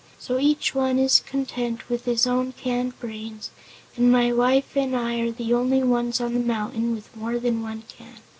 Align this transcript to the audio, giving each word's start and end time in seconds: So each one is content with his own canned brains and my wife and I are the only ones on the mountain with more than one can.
So 0.17 0.39
each 0.39 0.73
one 0.73 0.97
is 0.97 1.19
content 1.19 1.87
with 1.87 2.05
his 2.05 2.25
own 2.25 2.53
canned 2.53 2.99
brains 2.99 3.51
and 3.95 4.11
my 4.11 4.33
wife 4.33 4.75
and 4.75 4.95
I 4.95 5.19
are 5.19 5.31
the 5.31 5.53
only 5.53 5.83
ones 5.83 6.19
on 6.19 6.33
the 6.33 6.39
mountain 6.39 6.95
with 6.95 7.15
more 7.15 7.37
than 7.37 7.61
one 7.61 7.83
can. 7.87 8.17